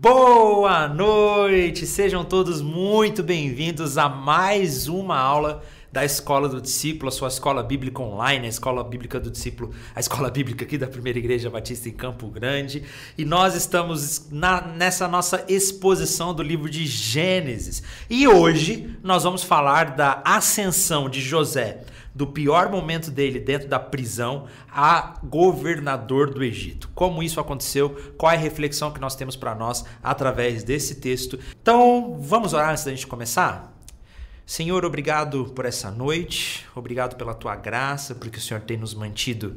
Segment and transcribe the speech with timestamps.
[0.00, 1.84] Boa noite!
[1.84, 7.64] Sejam todos muito bem-vindos a mais uma aula da Escola do Discípulo, a sua escola
[7.64, 11.88] bíblica online, a Escola Bíblica do Discípulo, a escola bíblica aqui da Primeira Igreja Batista
[11.88, 12.84] em Campo Grande.
[13.16, 17.82] E nós estamos na, nessa nossa exposição do livro de Gênesis.
[18.08, 21.80] E hoje nós vamos falar da ascensão de José
[22.18, 26.90] do pior momento dele dentro da prisão a governador do Egito.
[26.92, 27.90] Como isso aconteceu?
[28.18, 31.38] Qual é a reflexão que nós temos para nós através desse texto?
[31.62, 33.72] Então, vamos orar antes da gente começar?
[34.44, 39.56] Senhor, obrigado por essa noite, obrigado pela tua graça, porque o Senhor tem nos mantido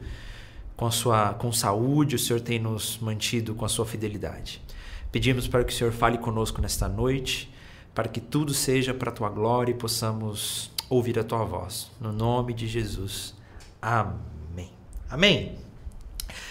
[0.78, 4.62] com sua com saúde, o Senhor tem nos mantido com a sua fidelidade.
[5.12, 7.52] Pedimos para que o Senhor fale conosco nesta noite,
[7.96, 11.90] para que tudo seja para a tua glória e possamos ouvir a tua voz.
[12.02, 13.34] No nome de Jesus.
[13.82, 14.70] Amém.
[15.10, 15.56] Amém.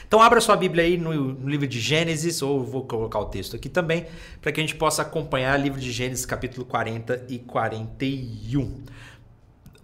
[0.09, 3.55] Então abra sua Bíblia aí no, no, livro de Gênesis, ou vou colocar o texto
[3.55, 4.07] aqui também,
[4.41, 8.83] para que a gente possa acompanhar o livro de Gênesis, capítulo 40 e 41.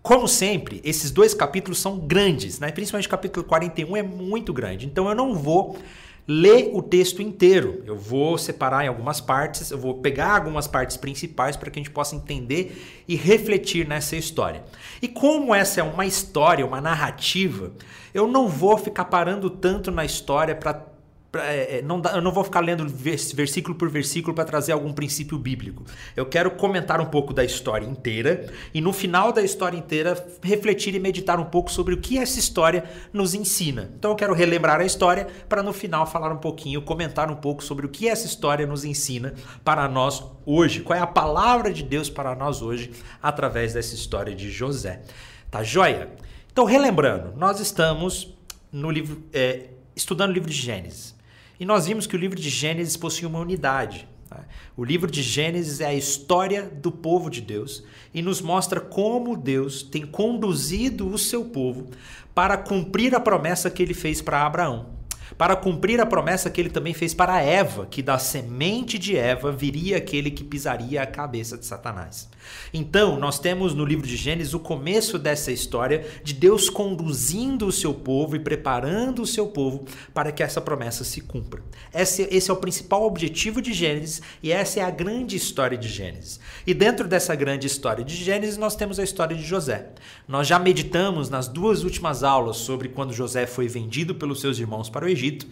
[0.03, 2.72] Como sempre, esses dois capítulos são grandes, né?
[2.72, 4.86] principalmente o capítulo 41 é muito grande.
[4.86, 5.78] Então eu não vou
[6.27, 7.82] ler o texto inteiro.
[7.86, 11.82] Eu vou separar em algumas partes, eu vou pegar algumas partes principais para que a
[11.82, 14.64] gente possa entender e refletir nessa história.
[15.00, 17.72] E como essa é uma história, uma narrativa,
[18.12, 20.95] eu não vou ficar parando tanto na história para
[21.41, 24.92] é, é, não dá, eu não vou ficar lendo versículo por versículo para trazer algum
[24.92, 25.84] princípio bíblico.
[26.15, 30.95] Eu quero comentar um pouco da história inteira e no final da história inteira refletir
[30.95, 33.91] e meditar um pouco sobre o que essa história nos ensina.
[33.98, 37.62] Então eu quero relembrar a história para no final falar um pouquinho, comentar um pouco
[37.62, 39.34] sobre o que essa história nos ensina
[39.65, 40.81] para nós hoje.
[40.81, 45.03] Qual é a palavra de Deus para nós hoje através dessa história de José.
[45.50, 46.11] Tá joia?
[46.53, 48.34] Então, relembrando, nós estamos
[48.73, 51.16] no livro, é, estudando o livro de Gênesis.
[51.59, 54.09] E nós vimos que o livro de Gênesis possui uma unidade.
[54.29, 54.45] Tá?
[54.77, 59.37] O livro de Gênesis é a história do povo de Deus e nos mostra como
[59.37, 61.89] Deus tem conduzido o seu povo
[62.34, 64.96] para cumprir a promessa que ele fez para Abraão
[65.37, 69.53] para cumprir a promessa que ele também fez para Eva, que da semente de Eva
[69.53, 72.28] viria aquele que pisaria a cabeça de Satanás.
[72.72, 77.72] Então, nós temos no livro de Gênesis o começo dessa história de Deus conduzindo o
[77.72, 79.84] seu povo e preparando o seu povo
[80.15, 81.62] para que essa promessa se cumpra.
[81.92, 85.88] Esse, esse é o principal objetivo de Gênesis e essa é a grande história de
[85.88, 86.41] Gênesis.
[86.66, 89.91] E dentro dessa grande história de Gênesis, nós temos a história de José.
[90.28, 94.88] Nós já meditamos nas duas últimas aulas sobre quando José foi vendido pelos seus irmãos
[94.88, 95.47] para o Egito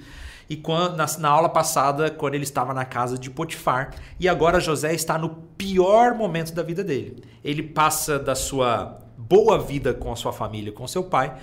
[0.48, 3.94] e quando, na, na, aula passada, quando ele estava na casa de Potifar.
[4.20, 7.22] E agora José está no pior momento da vida dele.
[7.42, 11.36] Ele passa da sua boa vida com a sua família, com seu pai,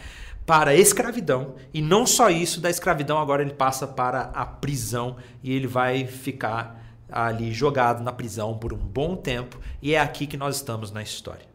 [0.45, 1.55] para a escravidão.
[1.73, 6.05] E não só isso, da escravidão agora ele passa para a prisão e ele vai
[6.05, 6.79] ficar
[7.11, 9.59] ali jogado na prisão por um bom tempo.
[9.81, 11.49] E é aqui que nós estamos na história.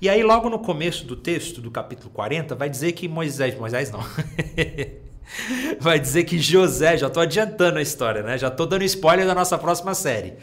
[0.00, 3.58] E aí, logo no começo do texto, do capítulo 40, vai dizer que Moisés.
[3.58, 4.00] Moisés não.
[5.80, 8.38] vai dizer que José, já estou adiantando a história, né?
[8.38, 10.34] Já estou dando spoiler da nossa próxima série.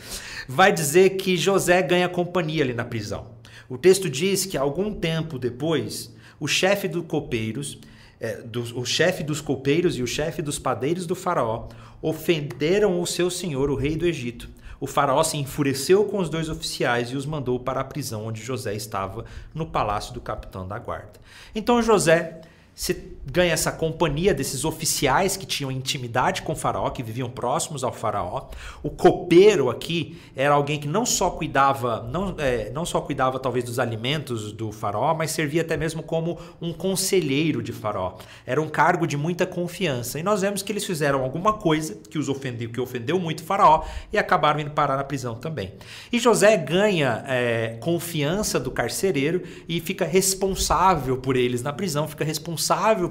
[0.48, 3.32] Vai dizer que José ganha companhia ali na prisão.
[3.70, 7.80] O texto diz que algum tempo depois, o chefe dos copeiros,
[8.20, 11.70] é, do, o chefe dos copeiros e o chefe dos padeiros do faraó
[12.02, 14.50] ofenderam o seu senhor, o rei do Egito.
[14.80, 18.44] O faraó se enfureceu com os dois oficiais e os mandou para a prisão onde
[18.44, 21.20] José estava, no palácio do capitão da guarda.
[21.54, 22.42] Então José
[22.74, 27.84] se ganha essa companhia desses oficiais que tinham intimidade com o faraó, que viviam próximos
[27.84, 28.48] ao faraó.
[28.82, 33.66] O copeiro aqui era alguém que não só cuidava, não, é, não só cuidava talvez
[33.66, 38.16] dos alimentos do faraó, mas servia até mesmo como um conselheiro de faraó.
[38.46, 40.18] Era um cargo de muita confiança.
[40.20, 43.44] E nós vemos que eles fizeram alguma coisa que os ofendeu, que ofendeu muito o
[43.44, 45.74] faraó e acabaram indo parar na prisão também.
[46.12, 52.26] E José ganha é, confiança do carcereiro e fica responsável por eles na prisão, fica
[52.26, 52.61] responsável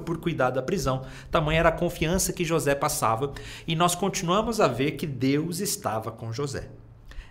[0.05, 1.03] por cuidar da prisão.
[1.29, 3.33] Tamanha era a confiança que José passava,
[3.67, 6.69] e nós continuamos a ver que Deus estava com José.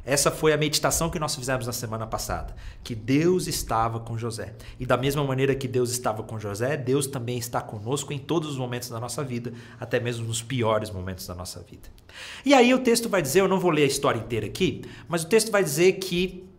[0.04, 4.54] Essa foi a meditação que nós fizemos na semana passada, que Deus estava com José.
[4.78, 8.48] E da mesma maneira que Deus estava com José, Deus também está conosco em todos
[8.50, 11.88] os momentos da nossa vida, até mesmo nos piores momentos da nossa vida.
[12.44, 15.22] E aí o texto vai dizer, eu não vou ler a história inteira aqui, mas
[15.22, 16.49] o texto vai dizer que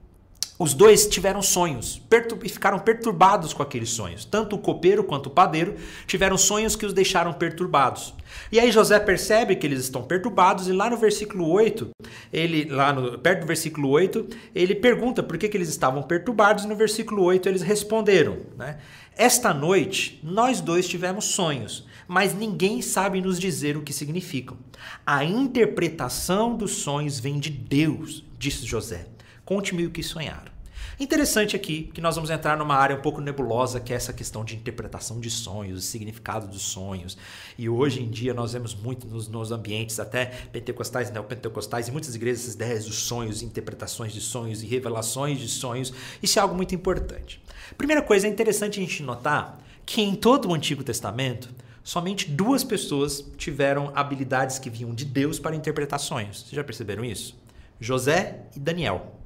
[0.62, 2.00] os dois tiveram sonhos
[2.44, 4.24] e ficaram perturbados com aqueles sonhos.
[4.24, 5.74] Tanto o copeiro quanto o padeiro
[6.06, 8.14] tiveram sonhos que os deixaram perturbados.
[8.52, 11.90] E aí José percebe que eles estão perturbados e lá no versículo 8,
[12.32, 16.64] ele lá no, perto do versículo 8, ele pergunta por que, que eles estavam perturbados
[16.64, 18.78] e no versículo 8 eles responderam, né?
[19.18, 24.58] Esta noite, nós dois tivemos sonhos, mas ninguém sabe nos dizer o que significam.
[25.04, 29.08] A interpretação dos sonhos vem de Deus, disse José.
[29.44, 30.51] Conte-me o que sonharam.
[31.00, 34.46] Interessante aqui que nós vamos entrar numa área um pouco nebulosa, que é essa questão
[34.46, 37.18] de interpretação de sonhos, o significado dos sonhos.
[37.58, 42.16] E hoje em dia nós vemos muito nos, nos ambientes, até pentecostais, neopentecostais, e muitas
[42.16, 45.94] igrejas, essas ideias dos sonhos, interpretações de sonhos e revelações de sonhos.
[46.22, 47.42] Isso é algo muito importante.
[47.78, 51.50] Primeira coisa, é interessante a gente notar que em todo o Antigo Testamento,
[51.84, 56.42] somente duas pessoas tiveram habilidades que vinham de Deus para interpretar sonhos.
[56.42, 57.40] Vocês já perceberam isso?
[57.80, 59.21] José e Daniel.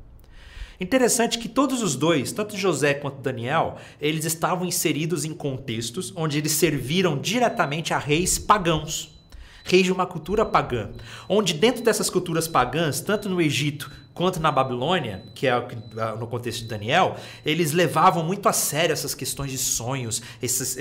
[0.80, 6.38] Interessante que todos os dois, tanto José quanto Daniel, eles estavam inseridos em contextos onde
[6.38, 9.18] eles serviram diretamente a reis pagãos,
[9.64, 10.92] reis de uma cultura pagã,
[11.30, 16.26] onde dentro dessas culturas pagãs, tanto no Egito quanto na Babilônia, que é ah, no
[16.26, 20.22] contexto de Daniel, eles levavam muito a sério essas questões de sonhos.
[20.42, 20.78] Esses,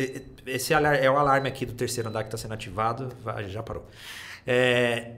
[0.47, 3.08] esse é o alarme aqui do terceiro andar que está sendo ativado.
[3.49, 3.87] Já parou.
[4.47, 5.17] É,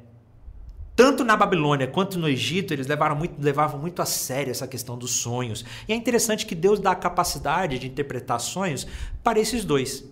[0.96, 5.10] tanto na Babilônia quanto no Egito, eles muito, levavam muito a sério essa questão dos
[5.10, 5.62] sonhos.
[5.86, 8.86] E é interessante que Deus dá a capacidade de interpretar sonhos
[9.22, 10.04] para esses dois.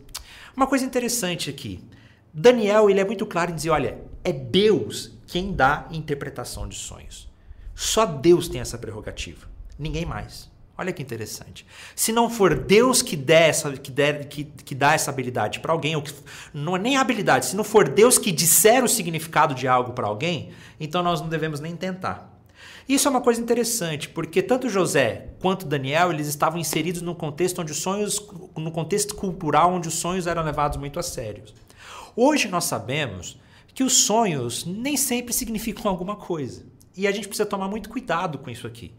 [0.54, 1.82] Uma coisa interessante aqui.
[2.32, 7.32] Daniel ele é muito claro em dizer, olha, é Deus quem dá interpretação de sonhos.
[7.74, 9.48] Só Deus tem essa prerrogativa,
[9.78, 10.53] ninguém mais.
[10.76, 11.64] Olha que interessante.
[11.94, 15.72] Se não for Deus que, der essa, que, der, que, que dá essa habilidade para
[15.72, 16.12] alguém, ou que,
[16.52, 20.08] não é nem habilidade, se não for Deus que disser o significado de algo para
[20.08, 20.50] alguém,
[20.80, 22.34] então nós não devemos nem tentar.
[22.88, 27.62] Isso é uma coisa interessante, porque tanto José quanto Daniel, eles estavam inseridos num contexto
[27.62, 28.20] onde os sonhos,
[28.56, 31.44] no contexto cultural onde os sonhos eram levados muito a sério.
[32.16, 33.38] Hoje nós sabemos
[33.72, 36.64] que os sonhos nem sempre significam alguma coisa.
[36.96, 38.92] E a gente precisa tomar muito cuidado com isso aqui.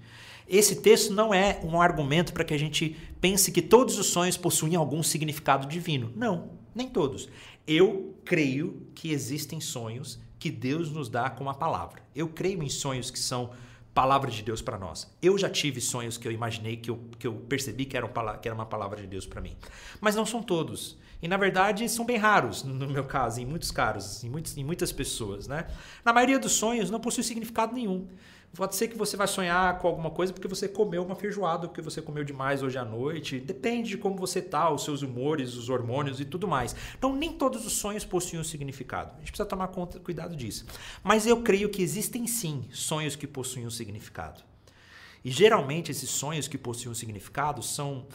[0.47, 4.37] Esse texto não é um argumento para que a gente pense que todos os sonhos
[4.37, 6.11] possuem algum significado divino.
[6.15, 7.29] Não, nem todos.
[7.67, 12.03] Eu creio que existem sonhos que Deus nos dá com a palavra.
[12.15, 13.49] Eu creio em sonhos que são
[13.95, 15.09] palavra de Deus para nós.
[15.21, 18.09] Eu já tive sonhos que eu imaginei, que eu, que eu percebi que era, um,
[18.39, 19.55] que era uma palavra de Deus para mim.
[20.01, 20.97] Mas não são todos.
[21.21, 24.63] E na verdade são bem raros, no meu caso, em muitos casos, em, muitos, em
[24.63, 25.47] muitas pessoas.
[25.47, 25.65] Né?
[26.03, 28.07] Na maioria dos sonhos não possui significado nenhum.
[28.55, 31.81] Pode ser que você vai sonhar com alguma coisa porque você comeu uma feijoada, porque
[31.81, 33.37] você comeu demais hoje à noite.
[33.37, 36.73] Depende de como você tá, os seus humores, os hormônios e tudo mais.
[36.97, 39.11] Então, nem todos os sonhos possuem um significado.
[39.15, 40.65] A gente precisa tomar conta, cuidado disso.
[41.03, 44.41] Mas eu creio que existem sim sonhos que possuem um significado.
[45.23, 48.05] E geralmente esses sonhos que possuem um significado são,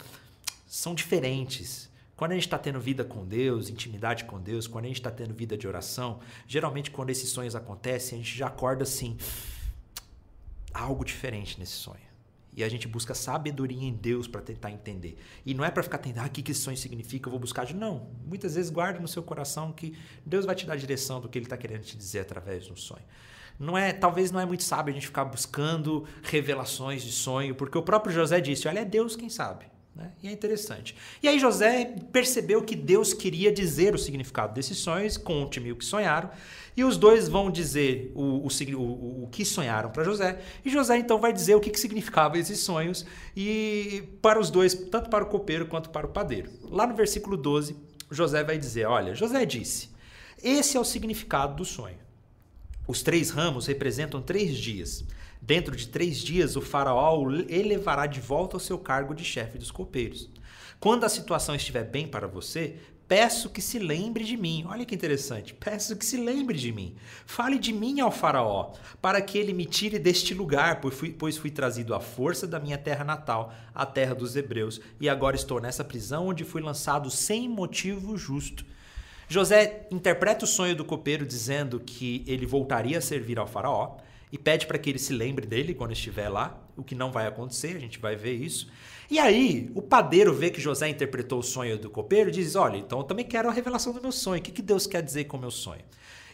[0.65, 1.87] são diferentes.
[2.15, 5.11] Quando a gente está tendo vida com Deus, intimidade com Deus, quando a gente está
[5.11, 9.17] tendo vida de oração, geralmente quando esses sonhos acontecem, a gente já acorda assim
[10.73, 12.11] algo diferente nesse sonho.
[12.53, 15.17] E a gente busca sabedoria em Deus para tentar entender.
[15.45, 17.73] E não é para ficar tentando, ah, o que esse sonho significa, eu vou buscar.
[17.73, 18.09] Não.
[18.25, 21.37] Muitas vezes guarda no seu coração que Deus vai te dar a direção do que
[21.37, 23.03] Ele está querendo te dizer através de um sonho.
[23.57, 27.77] Não é, talvez não é muito sábio a gente ficar buscando revelações de sonho, porque
[27.77, 29.65] o próprio José disse: olha, é Deus quem sabe.
[29.95, 30.11] Né?
[30.23, 30.95] E é interessante.
[31.21, 35.85] E aí José percebeu que Deus queria dizer o significado desses sonhos, conte-me o que
[35.85, 36.29] sonharam,
[36.75, 40.97] e os dois vão dizer o, o, o, o que sonharam para José, e José
[40.97, 41.79] então vai dizer o que, que
[42.39, 46.49] esses sonhos e para os dois, tanto para o copeiro quanto para o padeiro.
[46.63, 47.75] Lá no versículo 12,
[48.09, 49.89] José vai dizer: Olha, José disse,
[50.43, 51.99] esse é o significado do sonho.
[52.87, 55.05] Os três ramos representam três dias.
[55.39, 59.57] Dentro de três dias, o faraó o elevará de volta ao seu cargo de chefe
[59.57, 60.29] dos copeiros.
[60.79, 62.77] Quando a situação estiver bem para você,
[63.11, 64.63] peço que se lembre de mim.
[64.69, 65.53] Olha que interessante.
[65.53, 66.95] Peço que se lembre de mim.
[67.25, 71.35] Fale de mim ao Faraó, para que ele me tire deste lugar, pois fui, pois
[71.35, 75.59] fui trazido à força da minha terra natal, a terra dos Hebreus, e agora estou
[75.59, 78.65] nessa prisão onde fui lançado sem motivo justo.
[79.27, 83.97] José interpreta o sonho do copeiro dizendo que ele voltaria a servir ao Faraó
[84.31, 87.27] e pede para que ele se lembre dele quando estiver lá, o que não vai
[87.27, 88.71] acontecer, a gente vai ver isso.
[89.11, 92.77] E aí, o padeiro vê que José interpretou o sonho do copeiro e diz: Olha,
[92.77, 94.39] então eu também quero a revelação do meu sonho.
[94.39, 95.81] O que, que Deus quer dizer com o meu sonho?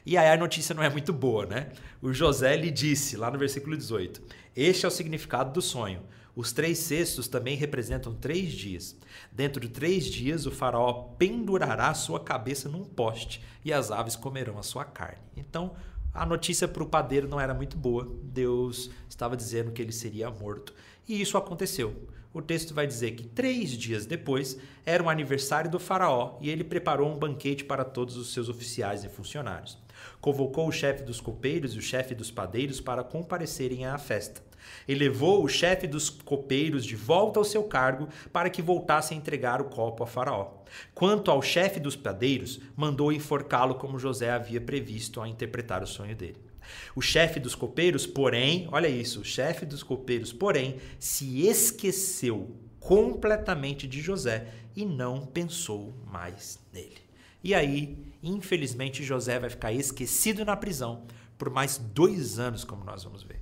[0.05, 1.71] E aí a notícia não é muito boa, né?
[2.03, 4.21] O José lhe disse, lá no versículo 18:
[4.55, 6.03] Este é o significado do sonho.
[6.35, 8.95] Os três cestos também representam três dias.
[9.31, 14.59] Dentro de três dias, o faraó pendurará sua cabeça num poste e as aves comerão
[14.59, 15.17] a sua carne.
[15.35, 15.73] Então,
[16.13, 18.07] a notícia para o padeiro não era muito boa.
[18.21, 20.75] Deus estava dizendo que ele seria morto.
[21.07, 22.15] E isso aconteceu.
[22.37, 26.63] O texto vai dizer que três dias depois era o aniversário do faraó e ele
[26.63, 29.75] preparou um banquete para todos os seus oficiais e funcionários.
[30.21, 34.39] Convocou o chefe dos copeiros e o chefe dos padeiros para comparecerem à festa.
[34.87, 39.59] Elevou o chefe dos copeiros de volta ao seu cargo para que voltasse a entregar
[39.59, 40.57] o copo a Faraó.
[40.93, 46.15] Quanto ao chefe dos padeiros, mandou enforcá-lo como José havia previsto ao interpretar o sonho
[46.15, 46.46] dele.
[46.95, 53.87] O chefe dos copeiros, porém, olha isso, o chefe dos copeiros, porém, se esqueceu completamente
[53.87, 56.97] de José e não pensou mais nele.
[57.43, 61.03] E aí, infelizmente, José vai ficar esquecido na prisão
[61.37, 63.39] por mais dois anos, como nós vamos ver.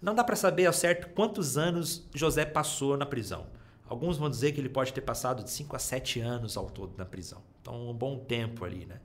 [0.00, 3.46] Não dá para saber ao certo quantos anos José passou na prisão.
[3.88, 6.96] Alguns vão dizer que ele pode ter passado de 5 a 7 anos ao todo
[6.96, 7.42] na prisão.
[7.60, 9.00] Então, um bom tempo ali, né?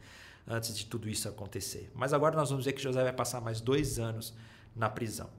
[0.47, 1.91] Antes de tudo isso acontecer.
[1.93, 4.33] Mas agora nós vamos ver que José vai passar mais dois anos
[4.75, 5.29] na prisão.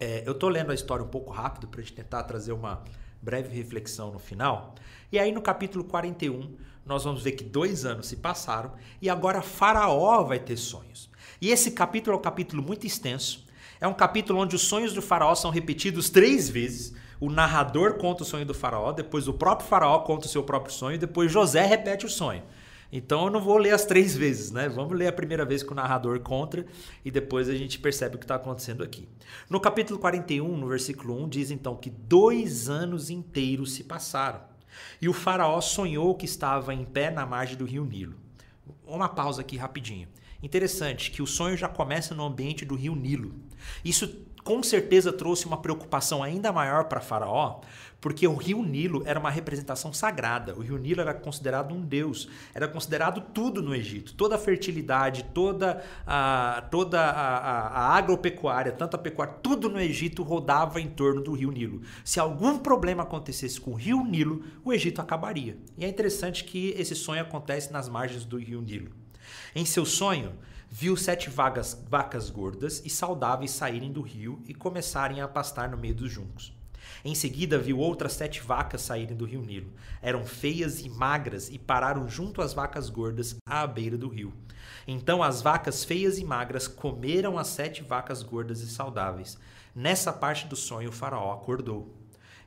[0.00, 2.82] É, eu estou lendo a história um pouco rápido para a gente tentar trazer uma
[3.20, 4.74] breve reflexão no final.
[5.12, 9.40] E aí, no capítulo 41, nós vamos ver que dois anos se passaram e agora
[9.40, 11.08] Faraó vai ter sonhos.
[11.40, 13.46] E esse capítulo é um capítulo muito extenso.
[13.80, 16.94] É um capítulo onde os sonhos do Faraó são repetidos três vezes.
[17.20, 20.74] O narrador conta o sonho do Faraó, depois o próprio Faraó conta o seu próprio
[20.74, 22.42] sonho, depois José repete o sonho.
[22.92, 24.68] Então eu não vou ler as três vezes, né?
[24.68, 26.66] Vamos ler a primeira vez que o narrador conta
[27.02, 29.08] e depois a gente percebe o que está acontecendo aqui.
[29.48, 34.40] No capítulo 41, no versículo 1, diz então que dois anos inteiros se passaram
[35.00, 38.16] e o Faraó sonhou que estava em pé na margem do rio Nilo.
[38.86, 40.08] Uma pausa aqui rapidinho.
[40.42, 43.34] Interessante que o sonho já começa no ambiente do rio Nilo.
[43.84, 47.60] Isso com certeza trouxe uma preocupação ainda maior para Faraó,
[48.00, 50.56] porque o rio Nilo era uma representação sagrada.
[50.56, 54.14] O rio Nilo era considerado um deus, era considerado tudo no Egito.
[54.14, 59.80] Toda a fertilidade, toda a, toda a, a, a agropecuária, tanto a pecuária, tudo no
[59.80, 61.80] Egito rodava em torno do rio Nilo.
[62.04, 65.56] Se algum problema acontecesse com o rio Nilo, o Egito acabaria.
[65.78, 68.90] E é interessante que esse sonho acontece nas margens do rio Nilo.
[69.54, 70.32] Em seu sonho,
[70.74, 75.76] viu sete vagas, vacas gordas e saudáveis saírem do rio e começarem a pastar no
[75.76, 76.50] meio dos juncos.
[77.04, 79.70] Em seguida, viu outras sete vacas saírem do rio Nilo.
[80.00, 84.32] Eram feias e magras e pararam junto às vacas gordas à beira do rio.
[84.88, 89.36] Então as vacas feias e magras comeram as sete vacas gordas e saudáveis.
[89.74, 91.94] Nessa parte do sonho, o faraó acordou.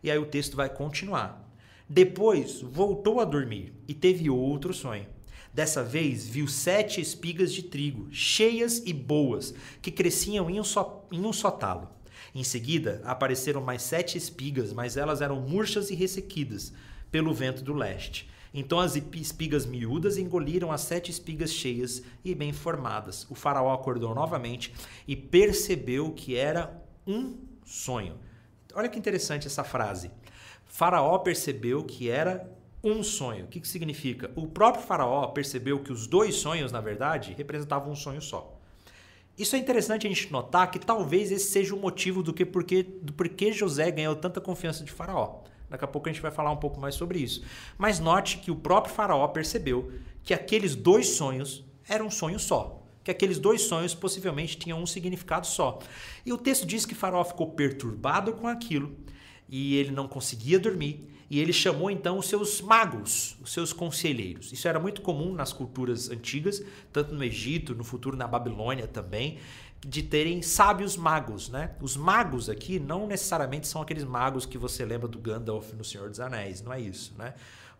[0.01, 1.47] E aí o texto vai continuar.
[1.87, 5.13] Depois voltou a dormir e teve outro sonho.
[5.55, 11.07] Dessa vez viu sete espigas de trigo, cheias e boas, que cresciam em um só,
[11.09, 11.89] em um só talo.
[12.35, 16.73] Em seguida, apareceram mais sete espigas, mas elas eram murchas e ressequidas
[17.09, 18.29] pelo vento do leste.
[18.53, 23.25] Então as espigas miúdas engoliram as sete espigas cheias e bem formadas.
[23.29, 24.73] O faraó acordou novamente
[25.07, 28.19] e percebeu que era um sonho.
[28.73, 30.11] Olha que interessante essa frase.
[30.65, 32.53] Faraó percebeu que era
[32.85, 33.45] um sonho.
[33.45, 34.31] O que, que significa?
[34.35, 38.59] O próprio Faraó percebeu que os dois sonhos, na verdade, representavam um sonho só.
[39.37, 42.83] Isso é interessante a gente notar que talvez esse seja o motivo do que porque,
[42.83, 45.41] do porquê José ganhou tanta confiança de Faraó.
[45.67, 47.43] Daqui a pouco a gente vai falar um pouco mais sobre isso.
[47.77, 49.91] Mas note que o próprio Faraó percebeu
[50.23, 52.83] que aqueles dois sonhos eram um sonho só.
[53.03, 55.79] Que aqueles dois sonhos possivelmente tinham um significado só.
[56.25, 58.95] E o texto diz que Faraó ficou perturbado com aquilo
[59.49, 64.51] e ele não conseguia dormir e ele chamou então os seus magos, os seus conselheiros.
[64.51, 66.63] Isso era muito comum nas culturas antigas,
[66.93, 69.39] tanto no Egito, no futuro na Babilônia também,
[69.85, 71.75] de terem sábios magos, né?
[71.79, 76.09] Os magos aqui não necessariamente são aqueles magos que você lembra do Gandalf no Senhor
[76.09, 77.33] dos Anéis, não é isso, né?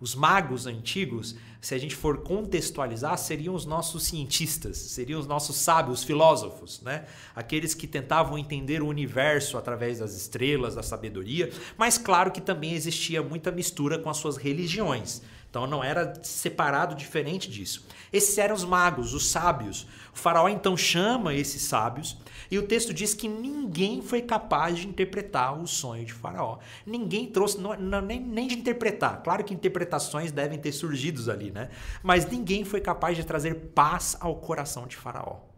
[0.06, 5.56] Os magos antigos, se a gente for contextualizar, seriam os nossos cientistas, seriam os nossos
[5.56, 7.06] sábios, filósofos, né?
[7.36, 12.74] Aqueles que tentavam entender o universo através das estrelas, da sabedoria, mas claro que também
[12.74, 15.24] existia muita mistura com as suas religiões.
[15.50, 17.84] Então não era separado diferente disso.
[18.14, 19.88] Esses eram os magos, os sábios.
[20.14, 22.16] O faraó então chama esses sábios
[22.50, 26.60] e o texto diz que ninguém foi capaz de interpretar o sonho de Faraó.
[26.86, 29.22] Ninguém trouxe, não, não, nem, nem de interpretar.
[29.24, 31.70] Claro que interpretações devem ter surgido ali, né?
[32.04, 35.55] Mas ninguém foi capaz de trazer paz ao coração de Faraó.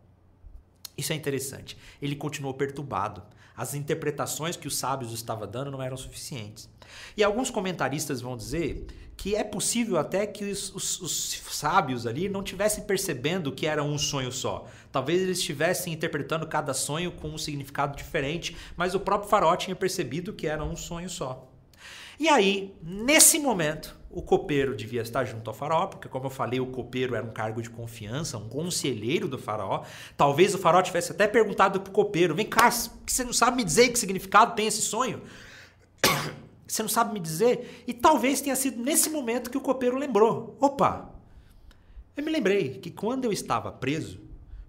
[0.98, 1.77] Isso é interessante.
[2.01, 3.22] Ele continuou perturbado.
[3.56, 6.70] As interpretações que os sábios estavam dando não eram suficientes.
[7.16, 8.86] E alguns comentaristas vão dizer
[9.18, 13.84] que é possível até que os, os, os, sábios ali não tivessem percebendo que era
[13.84, 14.68] um sonho só.
[14.92, 19.75] Talvez eles estivessem interpretando cada sonho com um significado diferente, mas o próprio Faraó tinha
[19.75, 21.47] percebido que era um sonho só.
[22.20, 26.60] E aí, nesse momento, o copeiro devia estar junto ao faraó, porque como eu falei,
[26.60, 29.84] o copeiro era um cargo de confiança, um conselheiro do faraó.
[30.16, 33.90] Talvez o faraó tivesse até perguntado pro copeiro: "Vem cá, você não sabe me dizer
[33.90, 35.22] que significado tem esse sonho?"
[36.68, 37.86] Você não sabe me dizer?
[37.88, 41.14] E talvez tenha sido nesse momento que o copeiro lembrou: opa,
[42.14, 44.20] eu me lembrei que quando eu estava preso,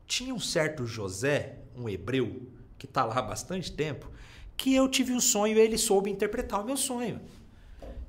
[0.07, 2.43] tinha um certo José, um hebreu,
[2.79, 4.09] que está lá há bastante tempo,
[4.57, 7.21] que eu tive um sonho e ele soube interpretar o meu sonho.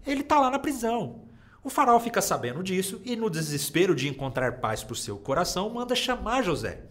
[0.05, 1.21] Ele está lá na prisão.
[1.63, 5.69] O faraó fica sabendo disso e, no desespero de encontrar paz para o seu coração,
[5.69, 6.83] manda chamar José.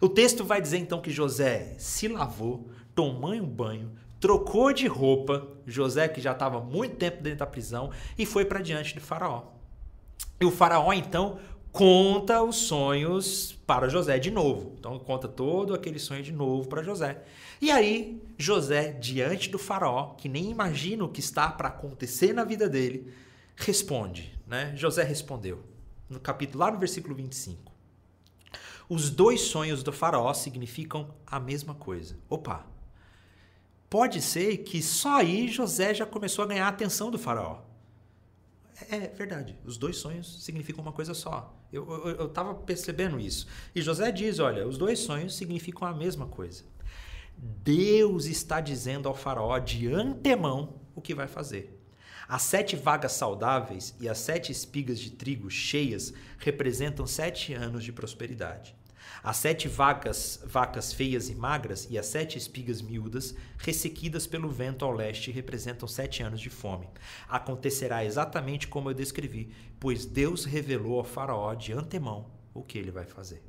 [0.00, 5.48] O texto vai dizer então que José se lavou, tomou um banho, trocou de roupa,
[5.66, 9.44] José que já estava muito tempo dentro da prisão, e foi para diante de Faraó.
[10.40, 11.38] E o Faraó então
[11.72, 14.74] conta os sonhos para José de novo.
[14.78, 17.24] Então conta todo aquele sonho de novo para José.
[17.60, 22.44] E aí José, diante do Faraó, que nem imagina o que está para acontecer na
[22.44, 23.12] vida dele,
[23.56, 24.72] responde, né?
[24.76, 25.62] José respondeu,
[26.08, 27.72] no capítulo lá no versículo 25.
[28.88, 32.18] Os dois sonhos do faraó significam a mesma coisa.
[32.28, 32.66] Opa!
[33.88, 37.60] Pode ser que só aí José já começou a ganhar a atenção do faraó.
[38.90, 41.54] É, é verdade, os dois sonhos significam uma coisa só.
[41.72, 43.46] Eu estava percebendo isso.
[43.74, 46.64] E José diz: olha, os dois sonhos significam a mesma coisa.
[47.36, 51.78] Deus está dizendo ao faraó de antemão o que vai fazer.
[52.28, 57.92] As sete vagas saudáveis e as sete espigas de trigo cheias representam sete anos de
[57.92, 58.74] prosperidade.
[59.22, 64.84] As sete vacas, vacas feias e magras e as sete espigas miúdas, ressequidas pelo vento
[64.84, 66.88] ao leste, representam sete anos de fome.
[67.28, 72.90] Acontecerá exatamente como eu descrevi, pois Deus revelou ao Faraó de antemão o que ele
[72.90, 73.42] vai fazer.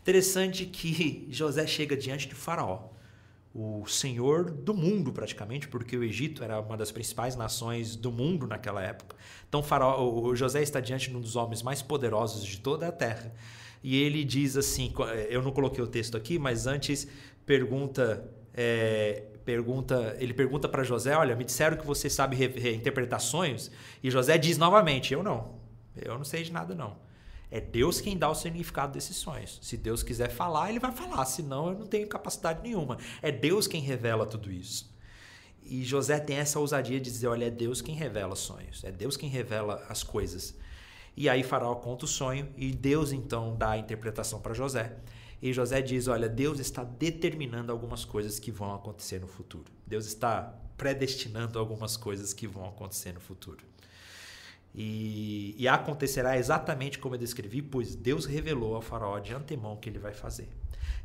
[0.00, 2.90] Interessante que José chega diante de Faraó
[3.52, 8.46] o senhor do mundo praticamente, porque o Egito era uma das principais nações do mundo
[8.46, 9.16] naquela época.
[9.48, 13.34] Então faraó, José está diante de um dos homens mais poderosos de toda a terra.
[13.82, 14.92] E ele diz assim,
[15.28, 17.08] eu não coloquei o texto aqui, mas antes
[17.46, 23.70] pergunta, é, pergunta, ele pergunta para José, olha, me disseram que você sabe reinterpretar sonhos,
[24.02, 25.58] e José diz novamente, eu não,
[25.96, 26.96] eu não sei de nada não.
[27.50, 29.58] É Deus quem dá o significado desses sonhos.
[29.60, 32.96] Se Deus quiser falar, ele vai falar, senão eu não tenho capacidade nenhuma.
[33.20, 34.88] É Deus quem revela tudo isso.
[35.64, 39.16] E José tem essa ousadia de dizer: olha, é Deus quem revela sonhos, é Deus
[39.16, 40.56] quem revela as coisas.
[41.20, 44.96] E aí Faraó conta o sonho e Deus então dá a interpretação para José.
[45.42, 49.66] E José diz: Olha, Deus está determinando algumas coisas que vão acontecer no futuro.
[49.86, 53.62] Deus está predestinando algumas coisas que vão acontecer no futuro.
[54.74, 59.76] E, e, acontecerá exatamente como eu descrevi, pois Deus revelou ao faraó de antemão o
[59.76, 60.48] que ele vai fazer.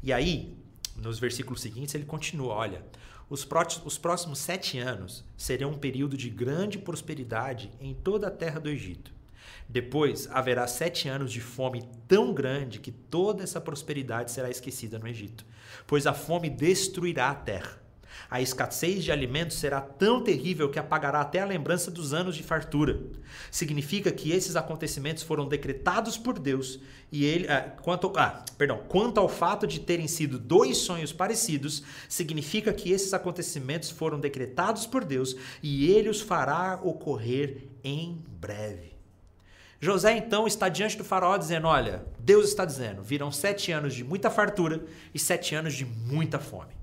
[0.01, 0.57] E aí,
[0.95, 2.85] nos versículos seguintes, ele continua: olha,
[3.29, 3.45] os,
[3.83, 8.69] os próximos sete anos serão um período de grande prosperidade em toda a terra do
[8.69, 9.13] Egito.
[9.67, 15.07] Depois haverá sete anos de fome tão grande que toda essa prosperidade será esquecida no
[15.07, 15.45] Egito,
[15.87, 17.85] pois a fome destruirá a terra.
[18.29, 22.43] A escassez de alimentos será tão terrível que apagará até a lembrança dos anos de
[22.43, 22.99] fartura.
[23.51, 26.79] Significa que esses acontecimentos foram decretados por Deus
[27.11, 31.83] e ele, ah, quanto, ah, perdão, quanto ao fato de terem sido dois sonhos parecidos,
[32.09, 38.94] significa que esses acontecimentos foram decretados por Deus e ele os fará ocorrer em breve.
[39.79, 44.03] José então está diante do faraó dizendo: Olha, Deus está dizendo, virão sete anos de
[44.03, 46.73] muita fartura e sete anos de muita fome.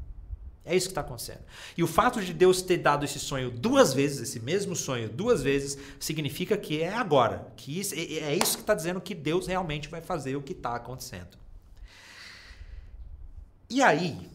[0.65, 1.41] É isso que está acontecendo.
[1.77, 5.43] E o fato de Deus ter dado esse sonho duas vezes, esse mesmo sonho duas
[5.43, 7.53] vezes, significa que é agora.
[7.57, 10.77] Que isso, é isso que está dizendo que Deus realmente vai fazer o que está
[10.77, 11.37] acontecendo.
[13.69, 14.31] E aí,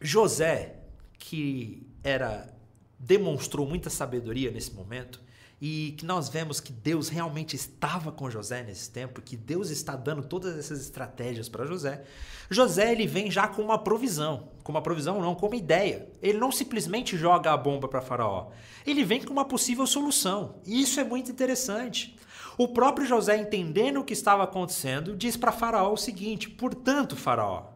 [0.00, 0.76] José,
[1.16, 2.52] que era
[2.98, 5.20] demonstrou muita sabedoria nesse momento,
[5.60, 9.96] e que nós vemos que Deus realmente estava com José nesse tempo, que Deus está
[9.96, 12.04] dando todas essas estratégias para José.
[12.48, 16.08] José ele vem já com uma provisão, com uma provisão não, com uma ideia.
[16.22, 18.50] Ele não simplesmente joga a bomba para Faraó.
[18.86, 20.60] Ele vem com uma possível solução.
[20.64, 22.16] E isso é muito interessante.
[22.56, 27.66] O próprio José, entendendo o que estava acontecendo, diz para Faraó o seguinte: "Portanto, Faraó,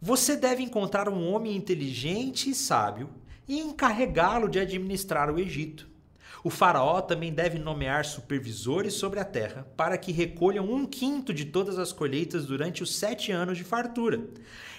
[0.00, 3.10] você deve encontrar um homem inteligente e sábio
[3.46, 5.95] e encarregá-lo de administrar o Egito."
[6.44, 11.44] O faraó também deve nomear supervisores sobre a terra para que recolham um quinto de
[11.44, 14.20] todas as colheitas durante os sete anos de fartura.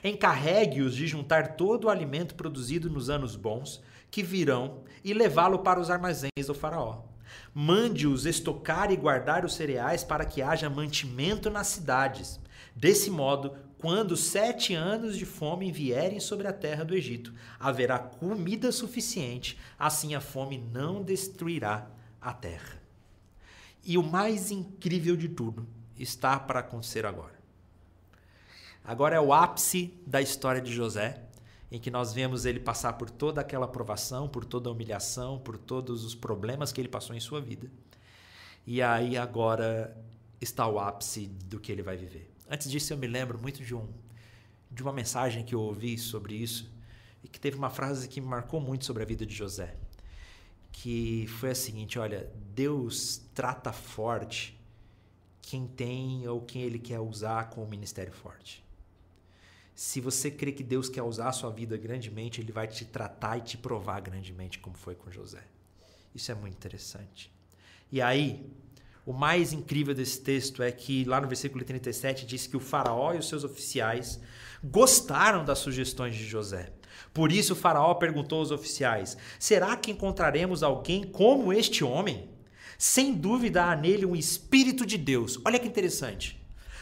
[0.04, 5.80] Encarregue-os de juntar todo o alimento produzido nos anos bons que virão e levá-lo para
[5.80, 7.04] os armazéns do faraó.
[7.54, 12.40] Mande-os estocar e guardar os cereais para que haja mantimento nas cidades.
[12.76, 18.72] Desse modo, quando sete anos de fome vierem sobre a terra do Egito, haverá comida
[18.72, 21.88] suficiente, assim a fome não destruirá
[22.20, 22.82] a terra.
[23.84, 27.38] E o mais incrível de tudo está para acontecer agora.
[28.84, 31.22] Agora é o ápice da história de José,
[31.72, 35.58] em que nós vemos ele passar por toda aquela provação, por toda a humilhação, por
[35.58, 37.70] todos os problemas que ele passou em sua vida.
[38.66, 39.96] E aí agora
[40.40, 42.37] está o ápice do que ele vai viver.
[42.50, 43.88] Antes disso, eu me lembro muito de, um,
[44.72, 46.72] de uma mensagem que eu ouvi sobre isso
[47.24, 49.76] e que teve uma frase que me marcou muito sobre a vida de José,
[50.72, 54.58] que foi a seguinte: olha, Deus trata forte
[55.42, 58.66] quem tem ou quem ele quer usar com o ministério forte.
[59.76, 63.38] Se você crê que Deus quer usar a sua vida grandemente, ele vai te tratar
[63.38, 65.44] e te provar grandemente, como foi com José.
[66.16, 67.32] Isso é muito interessante.
[67.92, 68.52] E aí,
[69.08, 73.14] o mais incrível desse texto é que lá no versículo 37 diz que o faraó
[73.14, 74.20] e os seus oficiais
[74.62, 76.74] gostaram das sugestões de José.
[77.14, 82.28] Por isso o faraó perguntou aos oficiais: Será que encontraremos alguém como este homem?
[82.78, 85.40] Sem dúvida há nele um espírito de Deus.
[85.46, 86.38] Olha que interessante.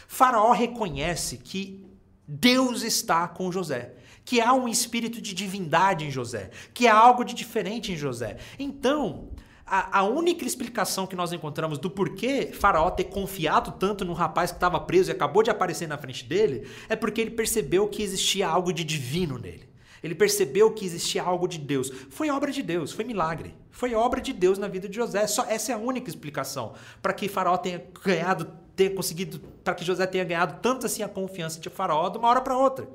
[0.08, 1.86] Faraó reconhece que
[2.26, 7.24] Deus está com José, que há um espírito de divindade em José, que há algo
[7.24, 8.38] de diferente em José.
[8.58, 9.30] Então,
[9.66, 14.52] a, a, única explicação que nós encontramos do porquê Faraó ter confiado tanto no rapaz
[14.52, 18.02] que estava preso e acabou de aparecer na frente dele é porque ele percebeu que
[18.02, 19.68] existia algo de divino nele.
[20.02, 21.90] Ele percebeu que existia algo de Deus.
[22.10, 23.56] Foi obra de Deus, foi milagre.
[23.72, 25.26] Foi obra de Deus na vida de José.
[25.26, 29.84] Só essa é a única explicação para que Faraó tenha ganhado ter conseguido, para que
[29.84, 32.88] José tenha ganhado tanto assim a confiança de Faraó de uma hora para outra.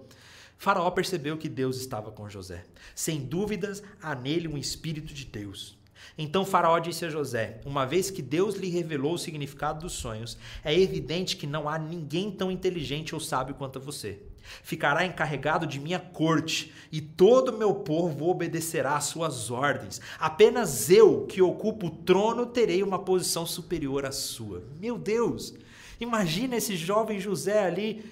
[0.57, 2.63] Faraó percebeu que Deus estava com José.
[2.95, 5.80] Sem dúvidas, há nele um espírito de Deus.
[6.17, 10.37] Então Faraó disse a José: Uma vez que Deus lhe revelou o significado dos sonhos,
[10.63, 14.19] é evidente que não há ninguém tão inteligente ou sábio quanto você.
[14.63, 20.01] Ficará encarregado de minha corte, e todo o meu povo obedecerá às suas ordens.
[20.19, 24.63] Apenas eu, que ocupo o trono, terei uma posição superior à sua.
[24.79, 25.53] Meu Deus!
[25.99, 28.03] Imagina esse jovem José ali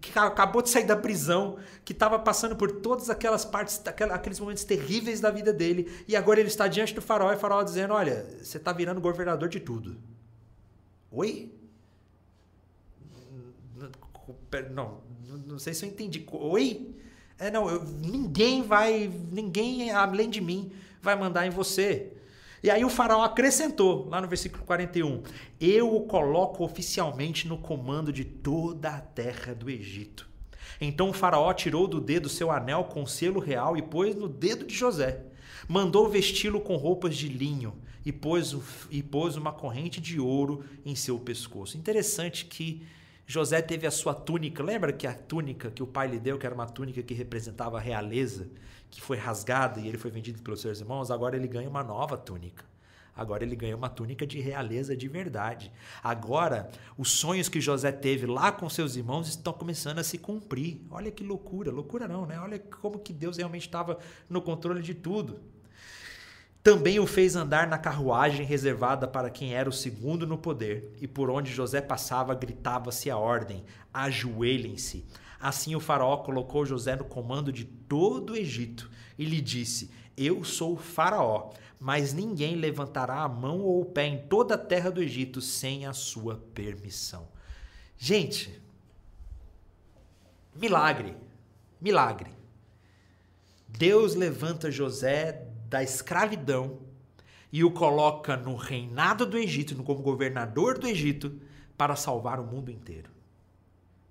[0.00, 4.64] que acabou de sair da prisão, que estava passando por todas aquelas partes, aqueles momentos
[4.64, 7.92] terríveis da vida dele, e agora ele está diante do farol e o farol dizendo:
[7.92, 9.96] Olha, você está virando governador de tudo.
[11.10, 11.52] Oi?
[14.72, 15.00] Não,
[15.46, 16.26] não sei se eu entendi.
[16.30, 16.94] Oi?
[17.38, 22.12] É, não, eu, ninguém vai, ninguém além de mim vai mandar em você.
[22.62, 25.22] E aí o faraó acrescentou, lá no versículo 41,
[25.60, 30.28] eu o coloco oficialmente no comando de toda a terra do Egito.
[30.80, 34.66] Então o faraó tirou do dedo seu anel com selo real e pôs no dedo
[34.66, 35.24] de José.
[35.68, 38.54] Mandou vesti-lo com roupas de linho e pôs,
[38.90, 41.76] e pôs uma corrente de ouro em seu pescoço.
[41.78, 42.86] Interessante que
[43.30, 44.60] José teve a sua túnica.
[44.60, 47.76] Lembra que a túnica que o pai lhe deu, que era uma túnica que representava
[47.78, 48.50] a realeza,
[48.90, 51.12] que foi rasgada e ele foi vendido pelos seus irmãos?
[51.12, 52.64] Agora ele ganha uma nova túnica.
[53.14, 55.70] Agora ele ganha uma túnica de realeza de verdade.
[56.02, 60.80] Agora, os sonhos que José teve lá com seus irmãos estão começando a se cumprir.
[60.90, 62.40] Olha que loucura, loucura não, né?
[62.40, 63.96] Olha como que Deus realmente estava
[64.28, 65.38] no controle de tudo.
[66.62, 71.08] Também o fez andar na carruagem reservada para quem era o segundo no poder, e
[71.08, 75.06] por onde José passava gritava-se a ordem: ajoelhem-se.
[75.40, 80.44] Assim o faraó colocou José no comando de todo o Egito e lhe disse: Eu
[80.44, 84.90] sou o faraó, mas ninguém levantará a mão ou o pé em toda a terra
[84.90, 87.26] do Egito sem a sua permissão.
[87.96, 88.60] Gente,
[90.54, 91.16] milagre,
[91.80, 92.30] milagre.
[93.66, 96.80] Deus levanta José da escravidão
[97.52, 101.40] e o coloca no reinado do Egito, como governador do Egito,
[101.78, 103.08] para salvar o mundo inteiro.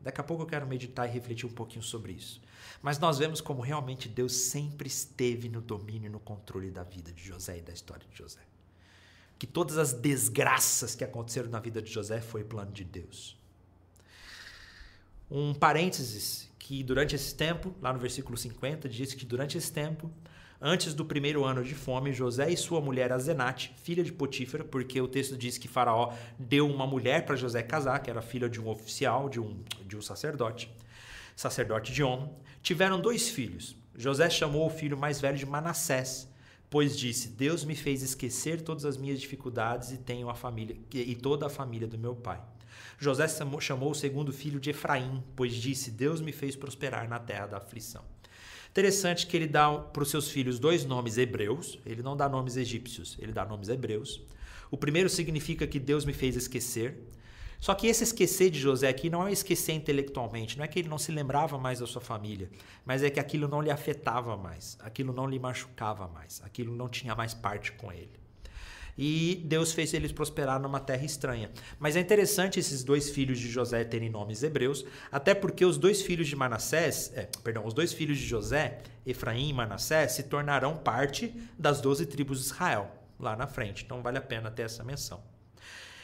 [0.02, 2.42] Daqui a pouco eu quero meditar e refletir um pouquinho sobre isso.
[2.82, 7.12] Mas nós vemos como realmente Deus sempre esteve no domínio e no controle da vida
[7.12, 8.40] de José e da história de José.
[9.38, 13.38] Que todas as desgraças que aconteceram na vida de José foi plano de Deus.
[15.30, 20.10] Um parênteses que durante esse tempo, lá no versículo 50, diz que durante esse tempo
[20.62, 25.00] Antes do primeiro ano de fome, José e sua mulher Azenate, filha de Potífera, porque
[25.00, 28.60] o texto diz que Faraó deu uma mulher para José casar, que era filha de
[28.60, 30.70] um oficial, de um, de um sacerdote,
[31.34, 32.30] sacerdote de honra,
[32.62, 33.74] tiveram dois filhos.
[33.96, 36.30] José chamou o filho mais velho de Manassés,
[36.70, 41.16] pois disse: Deus me fez esquecer todas as minhas dificuldades e tenho a família e
[41.16, 42.42] toda a família do meu pai.
[42.98, 43.30] José
[43.62, 47.58] chamou o segundo filho de Efraim, pois disse: Deus me fez prosperar na terra da
[47.58, 48.04] aflição.
[48.72, 52.56] Interessante que ele dá para os seus filhos dois nomes hebreus, ele não dá nomes
[52.56, 54.22] egípcios, ele dá nomes hebreus.
[54.70, 56.98] O primeiro significa que Deus me fez esquecer.
[57.60, 60.88] Só que esse esquecer de José aqui não é esquecer intelectualmente, não é que ele
[60.88, 62.50] não se lembrava mais da sua família,
[62.86, 66.88] mas é que aquilo não lhe afetava mais, aquilo não lhe machucava mais, aquilo não
[66.88, 68.29] tinha mais parte com ele
[69.02, 71.50] e Deus fez eles prosperar numa terra estranha.
[71.80, 76.02] Mas é interessante esses dois filhos de José terem nomes hebreus, até porque os dois
[76.02, 80.76] filhos de Manassés, é, perdão, os dois filhos de José, Efraim e Manassés, se tornarão
[80.76, 83.86] parte das doze tribos de Israel lá na frente.
[83.86, 85.24] Então vale a pena ter essa menção.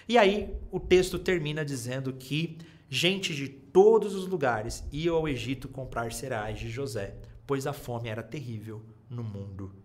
[0.07, 5.67] E aí o texto termina dizendo que gente de todos os lugares ia ao Egito
[5.67, 7.13] comprar cereais de José,
[7.45, 9.84] pois a fome era terrível no mundo.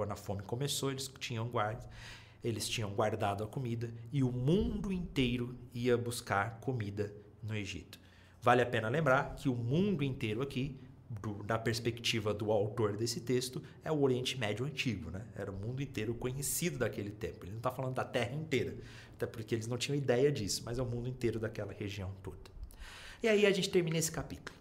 [0.00, 1.86] Quando a fome começou, eles tinham guarda,
[2.42, 8.00] eles tinham guardado a comida e o mundo inteiro ia buscar comida no Egito.
[8.40, 13.20] Vale a pena lembrar que o mundo inteiro aqui, do, da perspectiva do autor desse
[13.20, 15.10] texto, é o Oriente Médio Antigo.
[15.10, 15.22] Né?
[15.36, 17.44] Era o mundo inteiro conhecido daquele tempo.
[17.44, 18.74] Ele não está falando da terra inteira,
[19.12, 22.50] até porque eles não tinham ideia disso, mas é o mundo inteiro daquela região toda.
[23.22, 24.58] E aí a gente termina esse capítulo.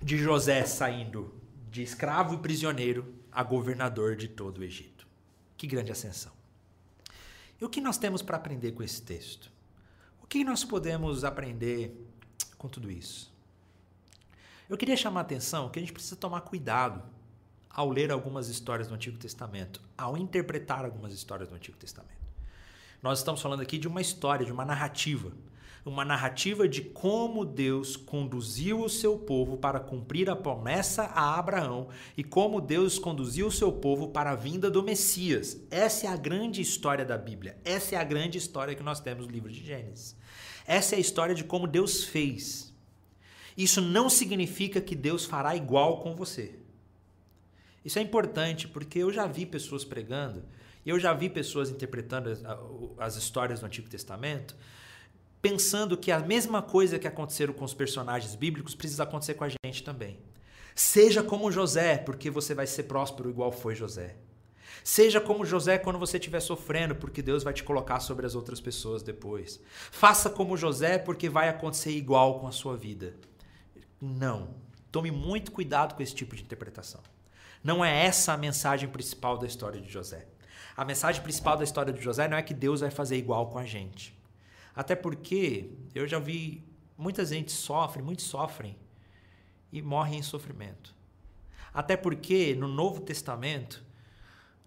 [0.00, 1.43] De José saindo
[1.74, 5.04] de escravo e prisioneiro a governador de todo o Egito.
[5.56, 6.30] Que grande ascensão.
[7.60, 9.50] E o que nós temos para aprender com esse texto?
[10.22, 12.08] O que nós podemos aprender
[12.56, 13.34] com tudo isso?
[14.70, 17.02] Eu queria chamar a atenção que a gente precisa tomar cuidado
[17.68, 22.14] ao ler algumas histórias do Antigo Testamento, ao interpretar algumas histórias do Antigo Testamento.
[23.02, 25.32] Nós estamos falando aqui de uma história, de uma narrativa
[25.84, 31.88] uma narrativa de como Deus conduziu o seu povo para cumprir a promessa a Abraão
[32.16, 35.60] e como Deus conduziu o seu povo para a vinda do Messias.
[35.70, 37.58] Essa é a grande história da Bíblia.
[37.64, 40.16] Essa é a grande história que nós temos no livro de Gênesis.
[40.66, 42.72] Essa é a história de como Deus fez.
[43.56, 46.58] Isso não significa que Deus fará igual com você.
[47.84, 50.42] Isso é importante porque eu já vi pessoas pregando,
[50.86, 52.42] eu já vi pessoas interpretando as,
[52.98, 54.56] as histórias do Antigo Testamento
[55.44, 59.50] pensando que a mesma coisa que aconteceram com os personagens bíblicos precisa acontecer com a
[59.50, 60.18] gente também.
[60.74, 64.16] Seja como José, porque você vai ser próspero igual foi José.
[64.82, 68.58] Seja como José quando você estiver sofrendo, porque Deus vai te colocar sobre as outras
[68.58, 69.60] pessoas depois.
[69.90, 73.14] Faça como José, porque vai acontecer igual com a sua vida.
[74.00, 74.48] Não.
[74.90, 77.02] Tome muito cuidado com esse tipo de interpretação.
[77.62, 80.26] Não é essa a mensagem principal da história de José.
[80.74, 83.58] A mensagem principal da história de José não é que Deus vai fazer igual com
[83.58, 84.23] a gente.
[84.74, 86.64] Até porque eu já vi
[86.96, 88.76] muita gente sofre, muitos sofrem
[89.72, 90.94] e morrem em sofrimento.
[91.72, 93.84] Até porque no Novo Testamento,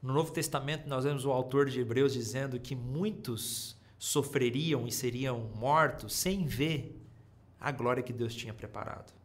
[0.02, 5.50] no Novo Testamento nós vemos o autor de Hebreus dizendo que muitos sofreriam e seriam
[5.56, 7.02] mortos sem ver
[7.60, 9.17] a glória que Deus tinha preparado.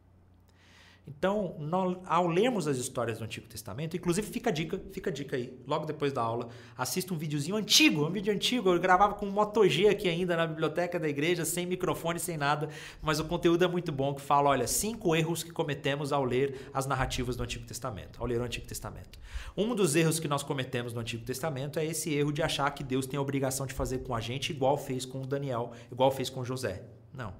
[1.06, 5.12] Então, nós, ao lermos as histórias do Antigo Testamento, inclusive fica a dica, fica a
[5.12, 9.14] dica aí, logo depois da aula, assista um videozinho antigo, um vídeo antigo, eu gravava
[9.14, 12.68] com um Moto G aqui ainda na biblioteca da igreja, sem microfone, sem nada,
[13.00, 16.70] mas o conteúdo é muito bom, que fala, olha, cinco erros que cometemos ao ler
[16.72, 19.18] as narrativas do Antigo Testamento, ao ler o Antigo Testamento.
[19.56, 22.84] Um dos erros que nós cometemos no Antigo Testamento é esse erro de achar que
[22.84, 26.30] Deus tem a obrigação de fazer com a gente igual fez com Daniel, igual fez
[26.30, 26.84] com José.
[27.12, 27.34] Não.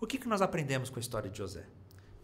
[0.00, 1.64] O que, que nós aprendemos com a história de José?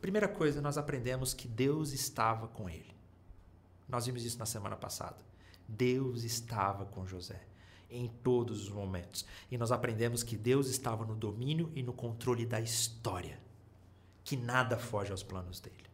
[0.05, 2.95] Primeira coisa, nós aprendemos que Deus estava com ele.
[3.89, 5.17] Nós vimos isso na semana passada.
[5.67, 7.41] Deus estava com José
[7.89, 9.25] em todos os momentos.
[9.51, 13.41] E nós aprendemos que Deus estava no domínio e no controle da história,
[14.23, 15.87] que nada foge aos planos dele.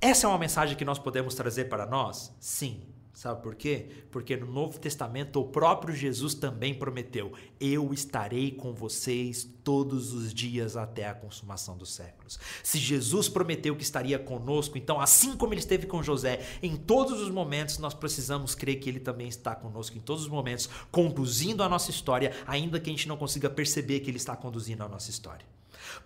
[0.00, 2.34] Essa é uma mensagem que nós podemos trazer para nós?
[2.40, 3.88] Sim, Sabe por quê?
[4.10, 10.32] Porque no Novo Testamento o próprio Jesus também prometeu: Eu estarei com vocês todos os
[10.32, 12.38] dias até a consumação dos séculos.
[12.62, 17.20] Se Jesus prometeu que estaria conosco, então, assim como ele esteve com José em todos
[17.20, 21.62] os momentos, nós precisamos crer que ele também está conosco em todos os momentos, conduzindo
[21.62, 24.88] a nossa história, ainda que a gente não consiga perceber que ele está conduzindo a
[24.88, 25.44] nossa história.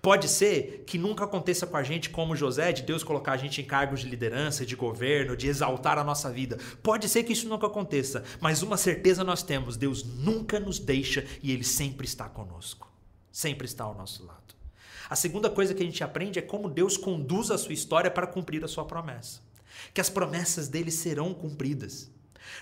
[0.00, 3.60] Pode ser que nunca aconteça com a gente como José, de Deus colocar a gente
[3.60, 6.58] em cargos de liderança, de governo, de exaltar a nossa vida.
[6.82, 11.24] Pode ser que isso nunca aconteça, mas uma certeza nós temos: Deus nunca nos deixa
[11.42, 12.90] e Ele sempre está conosco.
[13.30, 14.54] Sempre está ao nosso lado.
[15.08, 18.26] A segunda coisa que a gente aprende é como Deus conduz a sua história para
[18.26, 19.40] cumprir a sua promessa.
[19.94, 22.10] Que as promessas dele serão cumpridas.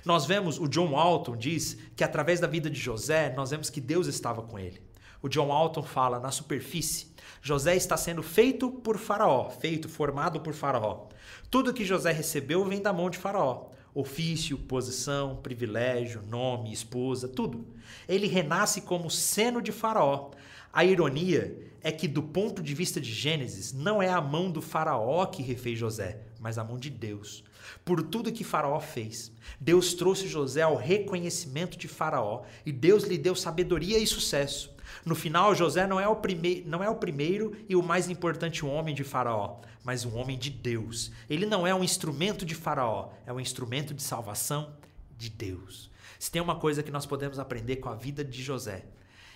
[0.05, 3.81] Nós vemos, o John Walton diz que através da vida de José, nós vemos que
[3.81, 4.83] Deus estava com ele.
[5.25, 7.07] O John Walton fala na superfície
[7.41, 11.07] José está sendo feito por Faraó, feito, formado por Faraó.
[11.51, 13.71] Tudo que José recebeu vem da mão de Faraó.
[13.95, 17.67] Ofício, posição, privilégio, nome, esposa, tudo.
[18.07, 20.31] Ele renasce como seno de Faraó.
[20.71, 24.61] A ironia é que, do ponto de vista de Gênesis, não é a mão do
[24.61, 27.45] Faraó que refez José, mas a mão de Deus.
[27.85, 33.19] Por tudo que Faraó fez, Deus trouxe José ao reconhecimento de Faraó e Deus lhe
[33.19, 34.75] deu sabedoria e sucesso.
[35.05, 38.65] No final, José não é, o prime não é o primeiro e o mais importante
[38.65, 41.11] homem de Faraó, mas um homem de Deus.
[41.29, 44.75] Ele não é um instrumento de Faraó, é um instrumento de salvação
[45.17, 45.91] de Deus.
[46.19, 48.85] Se tem uma coisa que nós podemos aprender com a vida de José,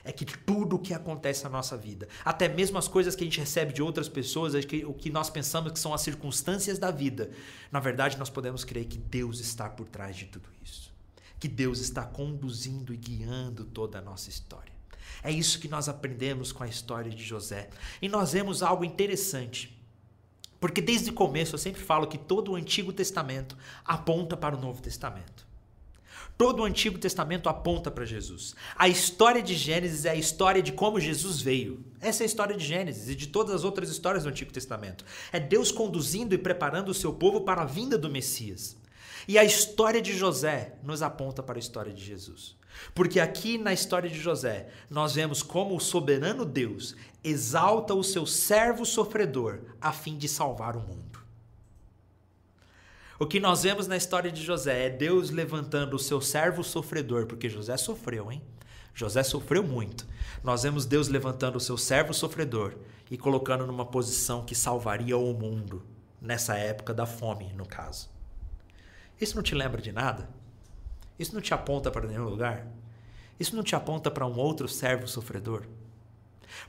[0.05, 3.27] é que tudo o que acontece na nossa vida, até mesmo as coisas que a
[3.27, 6.91] gente recebe de outras pessoas, é o que nós pensamos que são as circunstâncias da
[6.91, 7.31] vida,
[7.71, 10.93] na verdade nós podemos crer que Deus está por trás de tudo isso.
[11.39, 14.73] Que Deus está conduzindo e guiando toda a nossa história.
[15.23, 17.71] É isso que nós aprendemos com a história de José.
[18.01, 19.77] E nós vemos algo interessante.
[20.61, 24.61] Porque desde o começo eu sempre falo que todo o Antigo Testamento aponta para o
[24.61, 25.48] Novo Testamento.
[26.39, 28.55] Todo o Antigo Testamento aponta para Jesus.
[28.77, 31.85] A história de Gênesis é a história de como Jesus veio.
[32.01, 35.05] Essa é a história de Gênesis e de todas as outras histórias do Antigo Testamento.
[35.33, 38.77] É Deus conduzindo e preparando o seu povo para a vinda do Messias.
[39.27, 42.57] E a história de José nos aponta para a história de Jesus.
[42.95, 48.25] Porque aqui na história de José, nós vemos como o soberano Deus exalta o seu
[48.25, 51.08] servo sofredor a fim de salvar o mundo.
[53.21, 57.27] O que nós vemos na história de José é Deus levantando o seu servo sofredor,
[57.27, 58.41] porque José sofreu, hein?
[58.95, 60.07] José sofreu muito.
[60.41, 62.77] Nós vemos Deus levantando o seu servo sofredor
[63.11, 65.85] e colocando numa posição que salvaria o mundo,
[66.23, 68.09] nessa época da fome, no caso.
[69.21, 70.29] Isso não te lembra de nada?
[71.19, 72.69] Isso não te aponta para nenhum lugar?
[73.41, 75.65] Isso não te aponta para um outro servo sofredor?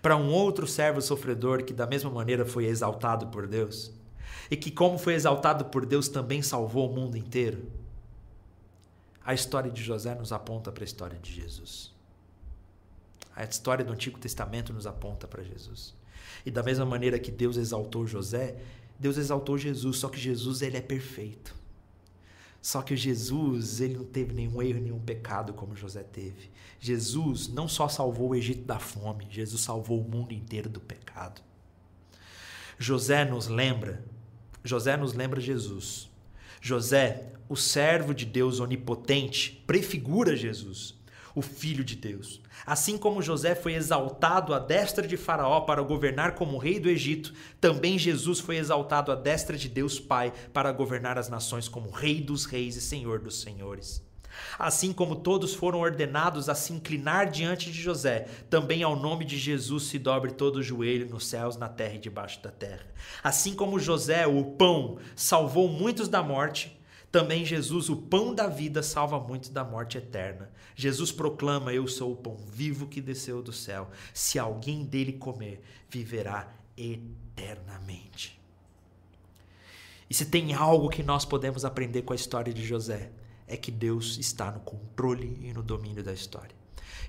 [0.01, 3.98] Para um outro servo sofredor que, da mesma maneira, foi exaltado por Deus?
[4.49, 7.71] E que, como foi exaltado por Deus, também salvou o mundo inteiro?
[9.23, 11.93] A história de José nos aponta para a história de Jesus.
[13.35, 15.93] A história do Antigo Testamento nos aponta para Jesus.
[16.45, 18.57] E da mesma maneira que Deus exaltou José,
[18.99, 21.55] Deus exaltou Jesus, só que Jesus ele é perfeito.
[22.61, 26.51] Só que Jesus, ele não teve nenhum erro, nenhum pecado como José teve.
[26.79, 31.41] Jesus não só salvou o Egito da fome, Jesus salvou o mundo inteiro do pecado.
[32.77, 34.03] José nos lembra,
[34.63, 36.09] José nos lembra Jesus.
[36.61, 40.99] José, o servo de Deus onipotente, prefigura Jesus
[41.35, 42.41] o Filho de Deus.
[42.65, 47.33] Assim como José foi exaltado à destra de Faraó para governar como rei do Egito,
[47.59, 52.21] também Jesus foi exaltado à destra de Deus Pai para governar as nações como Rei
[52.21, 54.03] dos Reis e Senhor dos Senhores.
[54.57, 59.37] Assim como todos foram ordenados a se inclinar diante de José, também ao nome de
[59.37, 62.85] Jesus se dobre todo o joelho nos céus, na terra e debaixo da terra.
[63.23, 66.79] Assim como José, o pão, salvou muitos da morte,
[67.11, 70.51] também Jesus, o pão da vida, salva muitos da morte eterna.
[70.75, 73.89] Jesus proclama: Eu sou o pão vivo que desceu do céu.
[74.13, 78.39] Se alguém dele comer, viverá eternamente.
[80.09, 83.11] E se tem algo que nós podemos aprender com a história de José,
[83.49, 86.55] é que Deus está no controle e no domínio da história.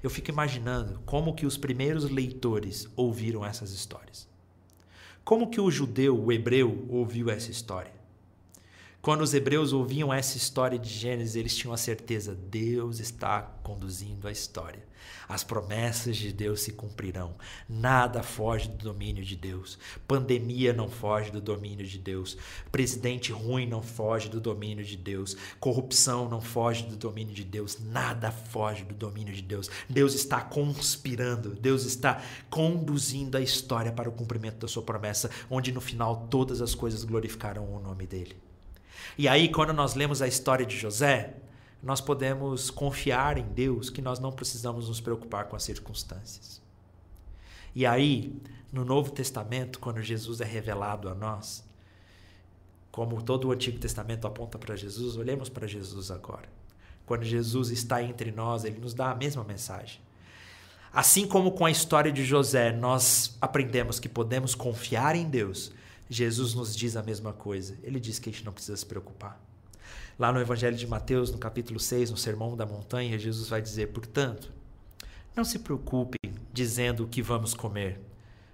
[0.02, 4.26] Eu fico imaginando como que os primeiros leitores ouviram essas histórias.
[5.22, 7.99] Como que o judeu, o hebreu, ouviu essa história?
[9.02, 14.28] Quando os hebreus ouviam essa história de Gênesis, eles tinham a certeza: Deus está conduzindo
[14.28, 14.84] a história.
[15.26, 17.34] As promessas de Deus se cumprirão.
[17.66, 19.78] Nada foge do domínio de Deus.
[20.06, 22.36] Pandemia não foge do domínio de Deus.
[22.70, 25.34] Presidente ruim não foge do domínio de Deus.
[25.58, 27.78] Corrupção não foge do domínio de Deus.
[27.80, 29.70] Nada foge do domínio de Deus.
[29.88, 31.54] Deus está conspirando.
[31.54, 36.60] Deus está conduzindo a história para o cumprimento da sua promessa, onde no final todas
[36.60, 38.49] as coisas glorificarão o nome dele.
[39.16, 41.34] E aí, quando nós lemos a história de José,
[41.82, 46.60] nós podemos confiar em Deus que nós não precisamos nos preocupar com as circunstâncias.
[47.74, 48.40] E aí,
[48.72, 51.64] no Novo Testamento, quando Jesus é revelado a nós,
[52.90, 56.48] como todo o Antigo Testamento aponta para Jesus, olhemos para Jesus agora.
[57.06, 60.00] Quando Jesus está entre nós, ele nos dá a mesma mensagem.
[60.92, 65.72] Assim como com a história de José, nós aprendemos que podemos confiar em Deus
[66.10, 67.78] Jesus nos diz a mesma coisa.
[67.84, 69.40] Ele diz que a gente não precisa se preocupar.
[70.18, 73.92] Lá no Evangelho de Mateus, no capítulo 6, no Sermão da Montanha, Jesus vai dizer:
[73.92, 74.52] Portanto,
[75.36, 78.00] não se preocupem dizendo o que vamos comer,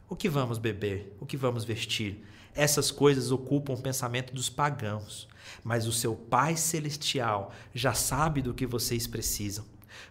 [0.06, 2.22] o que vamos beber, o que vamos vestir.
[2.54, 5.26] Essas coisas ocupam o pensamento dos pagãos,
[5.64, 9.64] mas o seu Pai Celestial já sabe do que vocês precisam.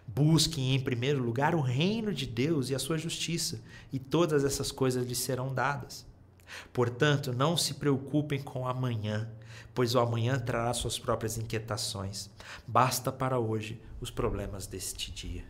[0.04, 3.60] Busquem em primeiro lugar o reino de Deus e a sua justiça,
[3.92, 6.04] e todas essas coisas lhes serão dadas.
[6.72, 9.30] Portanto, não se preocupem com amanhã,
[9.74, 12.30] pois o amanhã trará suas próprias inquietações.
[12.66, 15.44] Basta para hoje os problemas deste dia.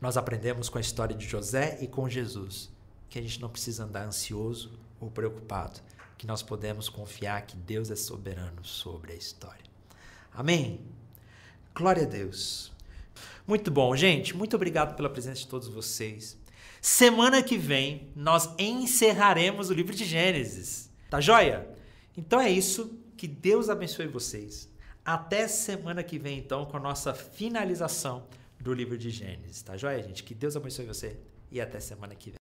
[0.00, 2.70] Nós aprendemos com a história de José e com Jesus
[3.08, 5.80] que a gente não precisa andar ansioso ou preocupado,
[6.16, 9.64] que nós podemos confiar que Deus é soberano sobre a história.
[10.32, 10.80] Amém?
[11.74, 12.72] Glória a Deus.
[13.46, 14.36] Muito bom, gente.
[14.36, 16.37] Muito obrigado pela presença de todos vocês.
[16.80, 20.90] Semana que vem nós encerraremos o livro de Gênesis.
[21.10, 21.68] Tá joia?
[22.16, 22.98] Então é isso.
[23.16, 24.68] Que Deus abençoe vocês.
[25.04, 28.26] Até semana que vem, então, com a nossa finalização
[28.60, 29.62] do livro de Gênesis.
[29.62, 30.22] Tá joia, gente?
[30.22, 31.16] Que Deus abençoe você
[31.50, 32.37] e até semana que vem.